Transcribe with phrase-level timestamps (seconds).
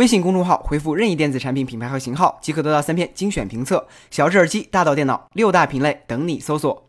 [0.00, 3.86] 微信公众号回复任意电子产品品牌和型号，即可得到三篇精选评测。
[4.10, 6.88] 小智耳机，大到电脑，六大品类等你搜索。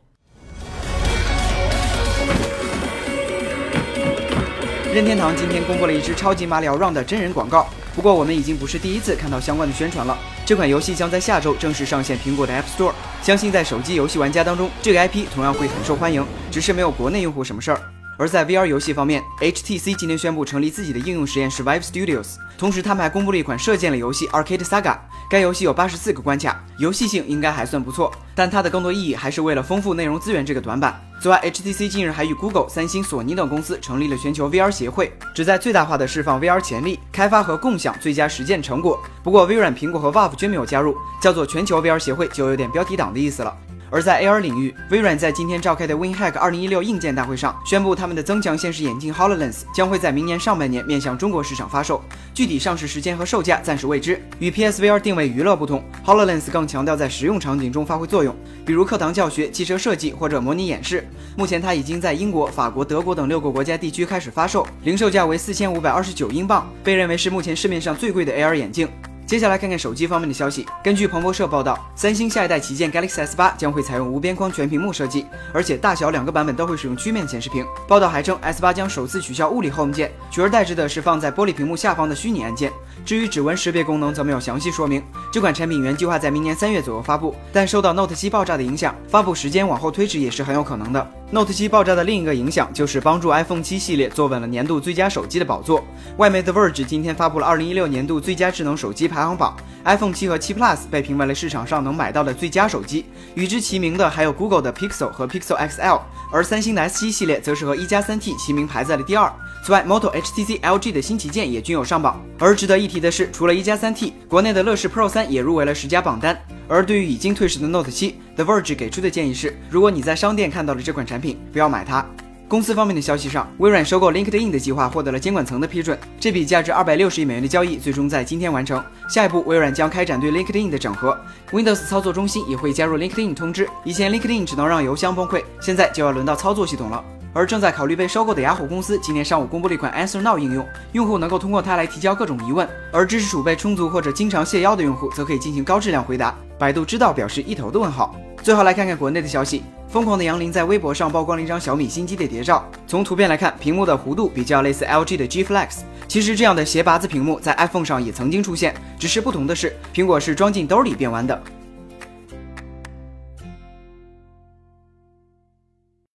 [4.94, 10.18] 任天堂今天公布了一支超级马里奥 Run 的真人广告，不过我们已经不是第一次看到相关的宣传了。
[10.46, 17.82] 这款游戏将在下周正式上线苹果的 App Store，相信在手机游戏玩家当中，这个 IP 同样会很受欢迎，只是没有国内用户什么事儿。
[18.18, 24.98] 而在 VR 游戏方面，HTC 今天宣布成立自己的应用实验室 Vive Studios，同时他们还公布了一款射箭类游戏 Arcade Saga。
[25.30, 31.02] 该游戏有八十四个关卡，游戏性应该还算不错，但它的更多意义还是为了丰富内容资源这个短板。
[31.22, 39.02] 此外，HTC 近日还与 Google、三星、索尼等公司成立了全球 VR 协会，旨在最大化的释放 VR 潜力，开发和共享最佳实践成果。
[39.24, 43.56] 不过，微软、苹果和 Valve 均没有加入，叫做全球 VR 协会就有点标题党的意思了。
[43.92, 52.02] 而在 AR 领域，微软在今天召开的 WinHack 2016硬件大会上宣布，他们的增强现实眼镜 Hololens 将会在明年上半年面向中国市场发售，
[52.34, 54.20] 具体上市时间和售价暂时未知。
[54.40, 58.34] 与 PSVR 定位娱乐不同，Hololens 更强调在实用场景中发挥作用，
[58.66, 61.06] 比如课堂教学、汽车设计或者模拟演示。
[61.36, 68.88] 目前它已经在英国、法国、德国等六个国家地区开始发售，零售价为四千五百二十九英镑，被认为是目前市面上最贵的 AR 眼镜。
[69.32, 70.68] 接下来看看手机方面的消息。
[70.84, 77.66] 根据彭博社报道，三星下一代旗舰 Galaxy S8 将会采用无边框全屏幕设计，而且大小两个版本都会使用曲面显示屏。
[77.88, 82.74] 报道还称，S8 将首次取消物理 Home 键，取而代之的是放在玻璃屏幕下方的虚拟按键。
[83.06, 85.02] 至于指纹识别功能，则没有详细说明。
[85.32, 91.10] 这款产品原计划在明年三月左右发布，但受到 Note 7爆炸的影响，发布时间往后推迟也是很有可能的。
[91.34, 95.82] Note 7爆炸的另一个影响就是帮助 iPhone 7系列坐稳了年度最佳手机的宝座。
[96.18, 103.06] 外媒 The Verge 今天发布了2016年度最佳智能手机排行榜，iPhone 7和7 Plus 被评为了市场上能买到的最佳手机。
[103.36, 106.02] 与之齐名的还有 Google 的 Pixel 和 Pixel XL，
[106.34, 109.32] 而三星的 S7 系列则是和一加 3T 齐名排在了第二。
[109.66, 112.22] 此外，Moto、HTC、LG 的新旗舰也均有上榜。
[112.40, 116.38] 而值得一提的是，除了一加 3T，国内的乐视 Pro 3也入围了十佳榜单。
[116.72, 122.06] 而对于已经退市的 Note 7，The Verge 给出的建议是，如果你在商店看到了这款产品，不要买它。
[122.48, 128.82] 公司方面的消息上，微软收购 LinkedIn 的计划获得了监管层的批准，这笔价值二百六十亿美元的交易最终在今天完成。
[129.10, 131.20] 下一步，微软将开展对 LinkedIn 的整合
[131.52, 133.68] ，Windows 操作中心也会加入 LinkedIn 通知。
[133.84, 137.04] 以前 LinkedIn 只能让邮箱崩溃，现在就要轮到操作系统了。
[137.34, 146.36] 而正在考虑被收购的雅虎公司今天上午公布了一款 Answer Now 应用，用户能够通过它来提交各种疑问，而知识储备充足或者经常谢邀的用户则可以进行高质量回答。
[146.60, 148.16] 百度知道表示一头的问号。
[148.44, 155.80] 最后来看看国内的消息，疯狂的杨林在微博上曝光了一张小米新机的谍照，从图片来看，屏幕的弧度比较类似 LG 的 G Flex。
[156.08, 161.42] 其实这样的斜拔子屏幕在 iPhone 上也曾经出现，只是不同的是，苹果是装进兜里变弯的。